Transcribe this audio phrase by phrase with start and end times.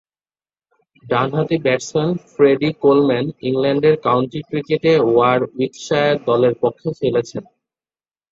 [1.03, 7.43] ডানহাতি batsman Freddie Coleman ইংল্যান্ডের county ক্রিকেটে ওয়ারউইকশায়ার দলের পক্ষে খেলছেন।